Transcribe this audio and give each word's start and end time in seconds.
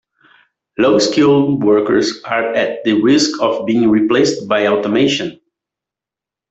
Low-skilled 0.79 1.63
workers 1.63 2.23
are 2.23 2.55
at 2.55 2.83
the 2.83 2.93
risk 3.03 3.39
of 3.39 3.67
being 3.67 3.87
replaced 3.91 4.47
by 4.47 4.65
automation. 4.65 5.39